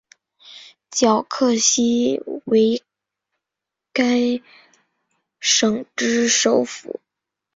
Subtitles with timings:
[0.89, 2.81] 皎克西为
[3.93, 4.41] 该
[5.39, 6.99] 县之首府。